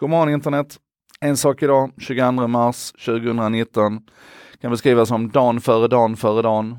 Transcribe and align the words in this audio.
God 0.00 0.10
morgon 0.10 0.34
internet! 0.34 0.76
En 1.20 1.36
sak 1.36 1.62
idag, 1.62 1.90
22 1.98 2.46
mars 2.46 2.92
2019, 2.92 4.00
kan 4.60 4.70
beskrivas 4.70 5.08
som 5.08 5.30
dagen 5.30 5.60
före 5.60 5.88
dagen 5.88 6.16
före 6.16 6.42
dagen. 6.42 6.76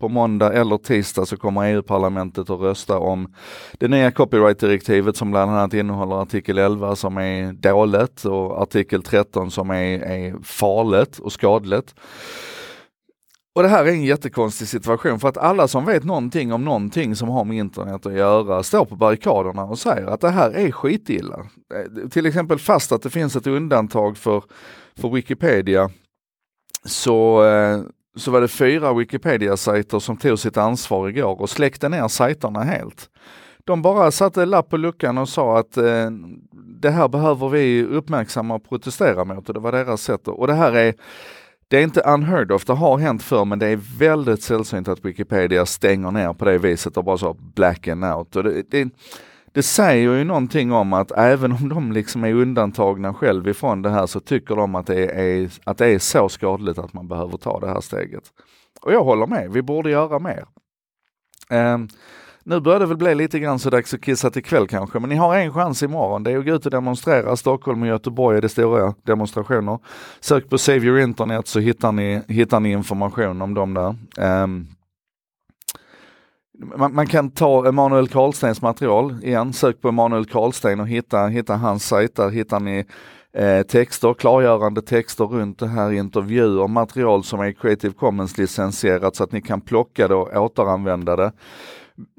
På 0.00 0.08
måndag 0.08 0.52
eller 0.52 0.78
tisdag 0.78 1.26
så 1.26 1.36
kommer 1.36 1.72
EU-parlamentet 1.72 2.50
att 2.50 2.60
rösta 2.60 2.98
om 2.98 3.34
det 3.72 3.88
nya 3.88 4.10
copyright-direktivet 4.10 5.16
som 5.16 5.30
bland 5.30 5.50
annat 5.50 5.74
innehåller 5.74 6.22
artikel 6.22 6.58
11 6.58 6.96
som 6.96 7.16
är 7.16 7.52
dåligt 7.52 8.24
och 8.24 8.62
artikel 8.62 9.02
13 9.02 9.50
som 9.50 9.70
är, 9.70 9.98
är 9.98 10.42
farligt 10.42 11.18
och 11.18 11.32
skadligt. 11.32 11.94
Och 13.54 13.62
det 13.62 13.68
här 13.68 13.84
är 13.84 13.88
en 13.88 14.04
jättekonstig 14.04 14.68
situation 14.68 15.20
för 15.20 15.28
att 15.28 15.36
alla 15.36 15.68
som 15.68 15.84
vet 15.84 16.04
någonting 16.04 16.52
om 16.52 16.64
någonting 16.64 17.16
som 17.16 17.28
har 17.28 17.44
med 17.44 17.56
internet 17.56 18.06
att 18.06 18.12
göra 18.12 18.62
står 18.62 18.84
på 18.84 18.96
barrikaderna 18.96 19.64
och 19.64 19.78
säger 19.78 20.06
att 20.06 20.20
det 20.20 20.30
här 20.30 20.50
är 20.50 20.70
skitilla. 20.72 21.38
Eh, 21.74 22.08
till 22.08 22.26
exempel 22.26 22.58
fast 22.58 22.92
att 22.92 23.02
det 23.02 23.10
finns 23.10 23.36
ett 23.36 23.46
undantag 23.46 24.16
för, 24.16 24.42
för 24.96 25.08
Wikipedia 25.08 25.90
så, 26.84 27.44
eh, 27.44 27.80
så 28.16 28.30
var 28.30 28.40
det 28.40 28.48
fyra 28.48 28.92
Wikipedia-sajter 28.92 29.98
som 29.98 30.16
tog 30.16 30.38
sitt 30.38 30.56
ansvar 30.56 31.08
igår 31.08 31.40
och 31.40 31.50
släckte 31.50 31.88
ner 31.88 32.08
sajterna 32.08 32.62
helt. 32.62 33.10
De 33.64 33.82
bara 33.82 34.10
satte 34.10 34.46
lapp 34.46 34.68
på 34.68 34.76
luckan 34.76 35.18
och 35.18 35.28
sa 35.28 35.58
att 35.58 35.76
eh, 35.76 36.10
det 36.80 36.90
här 36.90 37.08
behöver 37.08 37.48
vi 37.48 37.84
uppmärksamma 37.84 38.54
och 38.54 38.68
protestera 38.68 39.24
mot 39.24 39.48
och 39.48 39.54
det 39.54 39.60
var 39.60 39.72
deras 39.72 40.02
sätt. 40.02 40.28
Och 40.28 40.46
det 40.46 40.54
här 40.54 40.72
är 40.72 40.94
det 41.70 41.78
är 41.78 41.82
inte 41.82 42.00
unheard 42.00 42.52
of, 42.52 42.64
det 42.64 42.72
har 42.72 42.98
hänt 42.98 43.22
förr 43.22 43.44
men 43.44 43.58
det 43.58 43.66
är 43.66 43.76
väldigt 43.98 44.42
sällsynt 44.42 44.88
att 44.88 45.04
Wikipedia 45.04 45.66
stänger 45.66 46.10
ner 46.10 46.32
på 46.32 46.44
det 46.44 46.58
viset 46.58 46.96
och 46.96 47.04
bara 47.04 47.18
så 47.18 47.34
blacken 47.34 48.04
out. 48.04 48.36
Och 48.36 48.44
det, 48.44 48.62
det, 48.70 48.88
det 49.52 49.62
säger 49.62 50.12
ju 50.12 50.24
någonting 50.24 50.72
om 50.72 50.92
att 50.92 51.12
även 51.12 51.52
om 51.52 51.68
de 51.68 51.92
liksom 51.92 52.24
är 52.24 52.34
undantagna 52.34 53.14
själv 53.14 53.48
ifrån 53.48 53.82
det 53.82 53.90
här 53.90 54.06
så 54.06 54.20
tycker 54.20 54.56
de 54.56 54.74
att 54.74 54.86
det 54.86 55.06
är, 55.06 55.50
att 55.64 55.78
det 55.78 55.86
är 55.86 55.98
så 55.98 56.28
skadligt 56.28 56.78
att 56.78 56.92
man 56.92 57.08
behöver 57.08 57.38
ta 57.38 57.60
det 57.60 57.68
här 57.68 57.80
steget. 57.80 58.24
Och 58.80 58.92
jag 58.92 59.04
håller 59.04 59.26
med, 59.26 59.52
vi 59.52 59.62
borde 59.62 59.90
göra 59.90 60.18
mer. 60.18 60.44
Um, 61.50 61.88
nu 62.44 62.60
börjar 62.60 62.80
det 62.80 62.86
väl 62.86 62.96
bli 62.96 63.14
lite 63.14 63.38
grann 63.38 63.58
så 63.58 63.70
dags 63.70 63.94
att 63.94 64.00
kissa 64.00 64.30
till 64.30 64.44
kväll 64.44 64.68
kanske, 64.68 64.98
men 64.98 65.10
ni 65.10 65.16
har 65.16 65.36
en 65.36 65.52
chans 65.52 65.82
imorgon. 65.82 66.22
Det 66.22 66.32
är 66.32 66.38
att 66.38 66.44
gå 66.44 66.54
ut 66.54 66.64
och 66.64 66.70
demonstrera. 66.70 67.36
Stockholm 67.36 67.82
och 67.82 67.88
Göteborg 67.88 68.38
är 68.38 68.42
det 68.42 68.48
stora 68.48 68.94
demonstrationer. 69.02 69.78
Sök 70.20 70.48
på 70.48 70.58
Save 70.58 70.78
Your 70.78 70.98
Internet 70.98 71.46
så 71.46 71.60
hittar 71.60 71.92
ni, 71.92 72.20
hittar 72.28 72.60
ni 72.60 72.72
information 72.72 73.42
om 73.42 73.54
dem 73.54 73.74
där. 73.74 73.96
Um, 74.42 74.66
man, 76.76 76.94
man, 76.94 77.06
kan 77.06 77.30
ta 77.30 77.68
Emanuel 77.68 78.08
Karlstens 78.08 78.62
material 78.62 79.16
igen. 79.22 79.52
Sök 79.52 79.80
på 79.80 79.88
Emanuel 79.88 80.26
Karlsten 80.26 80.80
och 80.80 80.88
hitta, 80.88 81.26
hitta 81.26 81.56
hans 81.56 81.84
sajt. 81.84 82.16
Där 82.16 82.30
hittar 82.30 82.60
ni 82.60 82.84
eh, 83.32 83.62
texter, 83.62 84.14
klargörande 84.14 84.82
texter 84.82 85.24
runt 85.24 85.58
det 85.58 85.68
här, 85.68 85.92
intervjuer, 85.92 86.68
material 86.68 87.24
som 87.24 87.40
är 87.40 87.52
Creative 87.52 87.94
Commons 87.94 88.38
licensierat 88.38 89.16
så 89.16 89.24
att 89.24 89.32
ni 89.32 89.42
kan 89.42 89.60
plocka 89.60 90.08
det 90.08 90.14
och 90.14 90.36
återanvända 90.36 91.16
det. 91.16 91.32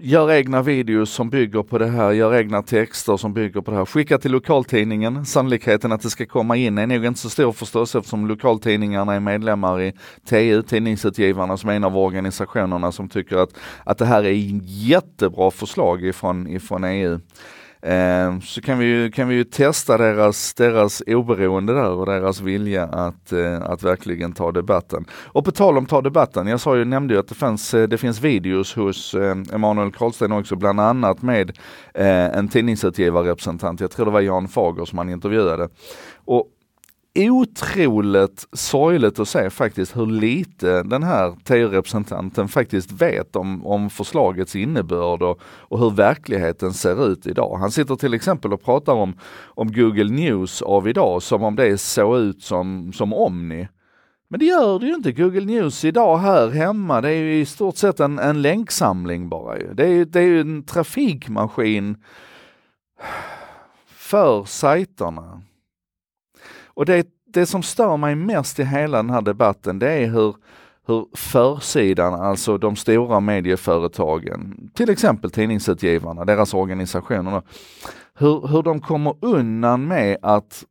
Gör 0.00 0.32
egna 0.32 0.62
videos 0.62 1.10
som 1.10 1.30
bygger 1.30 1.62
på 1.62 1.78
det 1.78 1.86
här, 1.86 2.12
gör 2.12 2.34
egna 2.34 2.62
texter 2.62 3.16
som 3.16 3.34
bygger 3.34 3.60
på 3.60 3.70
det 3.70 3.76
här. 3.76 3.84
Skicka 3.84 4.18
till 4.18 4.32
lokaltidningen. 4.32 5.26
Sannolikheten 5.26 5.92
att 5.92 6.02
det 6.02 6.10
ska 6.10 6.26
komma 6.26 6.56
in 6.56 6.78
är 6.78 6.86
nog 6.86 7.04
inte 7.04 7.20
så 7.20 7.30
stor 7.30 7.52
förstås 7.52 7.94
eftersom 7.94 8.26
lokaltidningarna 8.26 9.14
är 9.14 9.20
medlemmar 9.20 9.80
i 9.82 9.92
TU, 10.28 10.62
Tidningsutgivarna, 10.62 11.56
som 11.56 11.70
är 11.70 11.74
en 11.74 11.84
av 11.84 11.98
organisationerna 11.98 12.92
som 12.92 13.08
tycker 13.08 13.36
att, 13.36 13.50
att 13.84 13.98
det 13.98 14.06
här 14.06 14.24
är 14.24 14.32
en 14.32 14.60
jättebra 14.64 15.50
förslag 15.50 16.04
ifrån, 16.04 16.46
ifrån 16.46 16.84
EU. 16.84 17.20
Eh, 17.86 18.38
så 18.40 18.60
kan 18.60 18.78
vi, 18.78 18.84
ju, 18.84 19.10
kan 19.10 19.28
vi 19.28 19.34
ju 19.34 19.44
testa 19.44 19.98
deras, 19.98 20.54
deras 20.54 21.02
oberoende 21.06 21.74
där 21.74 21.90
och 21.90 22.06
deras 22.06 22.40
vilja 22.40 22.84
att, 22.84 23.32
eh, 23.32 23.62
att 23.62 23.82
verkligen 23.82 24.32
ta 24.32 24.52
debatten. 24.52 25.04
Och 25.12 25.44
på 25.44 25.50
tal 25.50 25.78
om 25.78 25.86
ta 25.86 26.02
debatten, 26.02 26.46
jag 26.46 26.60
sa 26.60 26.76
ju, 26.76 26.84
nämnde 26.84 27.14
ju 27.14 27.20
att 27.20 27.28
det, 27.28 27.34
fanns, 27.34 27.74
eh, 27.74 27.88
det 27.88 27.98
finns 27.98 28.20
videos 28.20 28.74
hos 28.74 29.14
eh, 29.14 29.36
Emanuel 29.52 29.92
Karlsten 29.92 30.32
också, 30.32 30.56
bland 30.56 30.80
annat 30.80 31.22
med 31.22 31.58
eh, 31.94 32.38
en 32.38 32.48
tidningsutgivarrepresentant, 32.48 33.80
jag 33.80 33.90
tror 33.90 34.06
det 34.06 34.12
var 34.12 34.20
Jan 34.20 34.48
Fager 34.48 34.84
som 34.84 34.98
han 34.98 35.10
intervjuade. 35.10 35.68
Och 36.24 36.46
otroligt 37.16 38.46
sorgligt 38.52 39.18
att 39.18 39.28
se 39.28 39.50
faktiskt 39.50 39.96
hur 39.96 40.06
lite 40.06 40.82
den 40.82 41.02
här 41.02 41.34
TU-representanten 41.44 42.48
faktiskt 42.48 42.92
vet 42.92 43.36
om, 43.36 43.66
om 43.66 43.90
förslagets 43.90 44.56
innebörd 44.56 45.22
och, 45.22 45.40
och, 45.42 45.78
hur 45.78 45.90
verkligheten 45.90 46.72
ser 46.72 47.12
ut 47.12 47.26
idag. 47.26 47.56
Han 47.58 47.70
sitter 47.70 47.96
till 47.96 48.14
exempel 48.14 48.52
och 48.52 48.64
pratar 48.64 48.92
om, 48.92 49.18
om 49.44 49.72
Google 49.72 50.12
News 50.12 50.62
av 50.62 50.88
idag 50.88 51.22
som 51.22 51.42
om 51.42 51.56
det 51.56 51.78
såg 51.78 52.18
ut 52.18 52.42
som, 52.42 52.92
som 52.92 53.12
Omni. 53.12 53.68
Men 54.28 54.40
det 54.40 54.46
gör 54.46 54.78
det 54.78 54.86
ju 54.86 54.94
inte. 54.94 55.12
Google 55.12 55.44
News 55.44 55.84
idag 55.84 56.18
här 56.18 56.50
hemma, 56.50 57.00
det 57.00 57.08
är 57.08 57.22
ju 57.22 57.40
i 57.40 57.46
stort 57.46 57.76
sett 57.76 58.00
en, 58.00 58.18
en 58.18 58.42
länksamling 58.42 59.28
bara 59.28 59.58
ju. 59.58 59.74
Det 59.74 59.86
är, 59.86 60.04
det 60.04 60.20
är 60.20 60.24
ju 60.24 60.40
en 60.40 60.62
trafikmaskin 60.62 61.96
för 63.86 64.44
sajterna. 64.44 65.42
Och 66.76 66.86
det, 66.86 67.06
det 67.26 67.46
som 67.46 67.62
stör 67.62 67.96
mig 67.96 68.14
mest 68.14 68.58
i 68.58 68.64
hela 68.64 68.96
den 68.96 69.10
här 69.10 69.22
debatten, 69.22 69.78
det 69.78 69.90
är 69.90 70.06
hur, 70.06 70.36
hur 70.86 71.06
försidan, 71.16 72.14
alltså 72.14 72.58
de 72.58 72.76
stora 72.76 73.20
medieföretagen, 73.20 74.70
till 74.74 74.90
exempel 74.90 75.30
tidningsutgivarna, 75.30 76.24
deras 76.24 76.54
organisationer, 76.54 77.42
hur, 78.18 78.46
hur 78.48 78.62
de 78.62 78.80
kommer 78.80 79.14
undan 79.20 79.88
med 79.88 80.18
att 80.22 80.64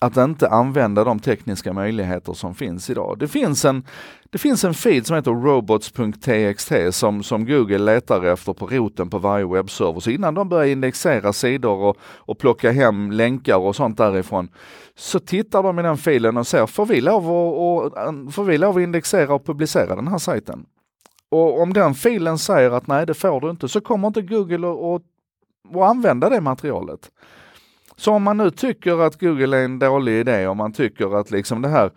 att 0.00 0.16
inte 0.16 0.48
använda 0.48 1.04
de 1.04 1.18
tekniska 1.18 1.72
möjligheter 1.72 2.32
som 2.32 2.54
finns 2.54 2.90
idag. 2.90 3.16
Det 3.18 3.28
finns 3.28 3.64
en, 3.64 3.84
det 4.30 4.38
finns 4.38 4.64
en 4.64 4.74
feed 4.74 5.06
som 5.06 5.16
heter 5.16 5.30
robots.txt 5.30 6.98
som, 6.98 7.22
som 7.22 7.46
Google 7.46 7.78
letar 7.78 8.24
efter 8.24 8.52
på 8.52 8.66
roten 8.66 9.10
på 9.10 9.18
varje 9.18 9.46
webbserver. 9.46 10.00
Så 10.00 10.10
innan 10.10 10.34
de 10.34 10.48
börjar 10.48 10.66
indexera 10.66 11.32
sidor 11.32 11.78
och, 11.78 11.96
och 12.02 12.38
plocka 12.38 12.72
hem 12.72 13.10
länkar 13.12 13.56
och 13.56 13.76
sånt 13.76 13.98
därifrån 13.98 14.48
så 14.94 15.18
tittar 15.18 15.62
de 15.62 15.78
i 15.78 15.82
den 15.82 15.96
filen 15.96 16.36
och 16.36 16.46
ser, 16.46 16.66
får 16.66 16.86
vi 16.86 17.00
lov 17.00 17.24
att, 17.24 18.34
får 18.34 18.44
vi 18.44 18.58
lov 18.58 18.76
att 18.76 18.82
indexera 18.82 19.34
och 19.34 19.46
publicera 19.46 19.96
den 19.96 20.08
här 20.08 20.18
sajten? 20.18 20.66
Och 21.30 21.60
om 21.60 21.72
den 21.72 21.94
filen 21.94 22.38
säger 22.38 22.70
att 22.70 22.86
nej, 22.86 23.06
det 23.06 23.14
får 23.14 23.40
du 23.40 23.50
inte, 23.50 23.68
så 23.68 23.80
kommer 23.80 24.08
inte 24.08 24.22
Google 24.22 24.68
att, 24.68 25.02
att 25.76 25.90
använda 25.90 26.28
det 26.28 26.40
materialet. 26.40 27.10
Så 27.96 28.12
om 28.12 28.22
man 28.22 28.36
nu 28.36 28.50
tycker 28.50 28.98
att 29.06 29.20
Google 29.20 29.56
är 29.56 29.64
en 29.64 29.78
dålig 29.78 30.20
idé, 30.20 30.46
om 30.46 30.56
man 30.56 30.72
tycker 30.72 31.20
att 31.20 31.30
liksom 31.30 31.62
det 31.62 31.68
här 31.68 31.90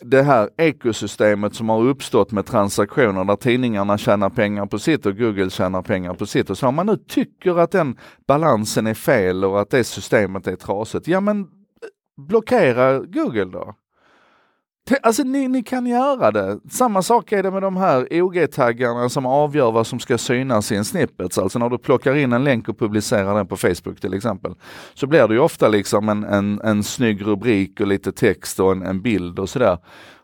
det 0.00 0.22
här 0.22 0.50
ekosystemet 0.56 1.54
som 1.54 1.68
har 1.68 1.82
uppstått 1.82 2.32
med 2.32 2.46
transaktioner 2.46 3.24
där 3.24 3.36
tidningarna 3.36 3.98
tjänar 3.98 4.30
pengar 4.30 4.66
på 4.66 4.78
sitt 4.78 5.06
och 5.06 5.16
Google 5.16 5.50
tjänar 5.50 5.82
pengar 5.82 6.14
på 6.14 6.26
sitt. 6.26 6.50
Och 6.50 6.58
så 6.58 6.66
om 6.66 6.74
man 6.74 6.86
nu 6.86 6.96
tycker 6.96 7.58
att 7.58 7.70
den 7.70 7.98
balansen 8.26 8.86
är 8.86 8.94
fel 8.94 9.44
och 9.44 9.60
att 9.60 9.70
det 9.70 9.84
systemet 9.84 10.46
är 10.46 10.56
trasigt, 10.56 11.08
ja 11.08 11.20
men 11.20 11.46
blockera 12.16 12.98
Google 12.98 13.44
då. 13.44 13.74
Alltså 15.02 15.22
ni, 15.22 15.48
ni 15.48 15.62
kan 15.62 15.86
göra 15.86 16.30
det. 16.30 16.58
Samma 16.70 17.02
sak 17.02 17.32
är 17.32 17.42
det 17.42 17.50
med 17.50 17.62
de 17.62 17.76
här 17.76 18.08
OG-taggarna 18.10 19.08
som 19.08 19.26
avgör 19.26 19.72
vad 19.72 19.86
som 19.86 20.00
ska 20.00 20.18
synas 20.18 20.72
i 20.72 20.76
en 20.76 20.84
snippet. 20.84 21.38
Alltså 21.38 21.58
när 21.58 21.70
du 21.70 21.78
plockar 21.78 22.16
in 22.16 22.32
en 22.32 22.44
länk 22.44 22.68
och 22.68 22.78
publicerar 22.78 23.34
den 23.34 23.46
på 23.46 23.56
Facebook 23.56 24.00
till 24.00 24.14
exempel. 24.14 24.54
Så 24.94 25.06
blir 25.06 25.28
det 25.28 25.34
ju 25.34 25.40
ofta 25.40 25.68
liksom 25.68 26.08
en, 26.08 26.24
en, 26.24 26.60
en 26.64 26.82
snygg 26.82 27.26
rubrik 27.26 27.80
och 27.80 27.86
lite 27.86 28.12
text 28.12 28.60
och 28.60 28.72
en, 28.72 28.82
en 28.82 29.02
bild 29.02 29.38
och 29.38 29.48
sådär. 29.48 29.78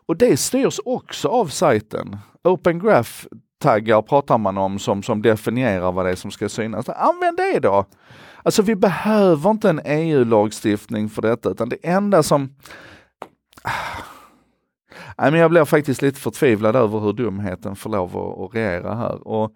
Och 0.05 0.17
det 0.17 0.37
styrs 0.37 0.79
också 0.85 1.27
av 1.27 1.45
sajten. 1.45 2.17
Open 2.43 2.79
Graph 2.79 3.11
taggar 3.61 4.01
pratar 4.01 4.37
man 4.37 4.57
om 4.57 4.79
som, 4.79 5.03
som 5.03 5.21
definierar 5.21 5.91
vad 5.91 6.05
det 6.05 6.11
är 6.11 6.15
som 6.15 6.31
ska 6.31 6.49
synas. 6.49 6.89
Använd 6.89 7.37
det 7.37 7.59
då! 7.59 7.85
Alltså 8.43 8.61
vi 8.61 8.75
behöver 8.75 9.49
inte 9.49 9.69
en 9.69 9.81
EU-lagstiftning 9.85 11.09
för 11.09 11.21
detta 11.21 11.49
utan 11.49 11.69
det 11.69 11.77
enda 11.83 12.23
som 12.23 12.49
Nej, 15.21 15.31
men 15.31 15.39
jag 15.39 15.51
blir 15.51 15.65
faktiskt 15.65 16.01
lite 16.01 16.19
förtvivlad 16.19 16.75
över 16.75 16.99
hur 16.99 17.13
dumheten 17.13 17.75
får 17.75 17.89
lov 17.89 18.17
att, 18.17 18.39
att 18.39 18.55
regera 18.55 18.95
här. 18.95 19.27
Och 19.27 19.53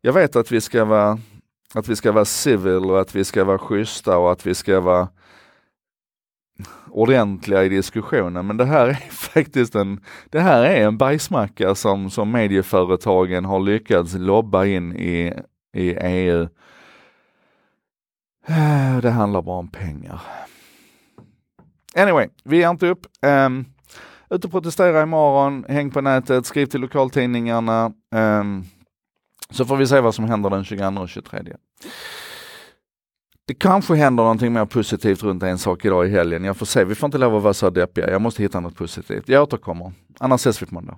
jag 0.00 0.12
vet 0.12 0.36
att 0.36 0.52
vi 0.52 0.60
ska 0.60 0.84
vara 0.84 1.18
att 1.74 1.88
vi 1.88 1.96
ska 1.96 2.12
vara 2.12 2.24
civil 2.24 2.90
och 2.90 3.00
att 3.00 3.14
vi 3.14 3.24
ska 3.24 3.44
vara 3.44 3.58
schyssta 3.58 4.18
och 4.18 4.32
att 4.32 4.46
vi 4.46 4.54
ska 4.54 4.80
vara 4.80 5.08
ordentliga 6.90 7.64
i 7.64 7.68
diskussionen. 7.68 8.46
Men 8.46 8.56
det 8.56 8.64
här 8.64 8.88
är 8.88 8.94
faktiskt 9.10 9.74
en, 9.74 10.00
det 10.30 10.40
här 10.40 10.62
är 10.62 10.86
en 10.86 10.98
bajsmacka 10.98 11.74
som, 11.74 12.10
som 12.10 12.30
medieföretagen 12.30 13.44
har 13.44 13.60
lyckats 13.60 14.14
lobba 14.14 14.64
in 14.64 14.96
i, 14.96 15.32
i 15.76 15.94
EU. 15.94 16.42
Eh, 18.46 18.98
det 19.02 19.10
handlar 19.10 19.42
bara 19.42 19.58
om 19.58 19.68
pengar. 19.68 20.20
Anyway, 21.96 22.28
vi 22.44 22.56
ger 22.56 22.70
inte 22.70 22.86
upp. 22.86 23.06
Um, 23.26 23.73
ut 24.30 24.44
och 24.44 24.50
protestera 24.50 25.02
imorgon, 25.02 25.64
häng 25.68 25.90
på 25.90 26.00
nätet, 26.00 26.46
skriv 26.46 26.66
till 26.66 26.80
lokaltidningarna. 26.80 27.92
Um, 28.14 28.64
så 29.50 29.64
får 29.64 29.76
vi 29.76 29.86
se 29.86 30.00
vad 30.00 30.14
som 30.14 30.24
händer 30.24 30.50
den 30.50 30.64
22 30.64 31.00
och 31.00 31.08
23. 31.08 31.42
det 33.46 33.54
kanske 33.54 33.94
händer 33.94 34.22
någonting 34.22 34.52
mer 34.52 34.64
positivt 34.64 35.22
runt 35.22 35.42
en 35.42 35.58
sak 35.58 35.84
idag 35.84 36.06
i 36.06 36.10
helgen. 36.10 36.44
Jag 36.44 36.56
får 36.56 36.66
se, 36.66 36.84
vi 36.84 36.94
får 36.94 37.06
inte 37.06 37.18
lov 37.18 37.36
att 37.36 37.42
vara 37.42 37.54
så 37.54 37.70
deppiga. 37.70 38.10
Jag 38.10 38.22
måste 38.22 38.42
hitta 38.42 38.60
något 38.60 38.76
positivt. 38.76 39.28
Jag 39.28 39.42
återkommer. 39.42 39.92
Annars 40.18 40.40
ses 40.40 40.62
vi 40.62 40.66
på 40.66 40.74
måndag. 40.74 40.96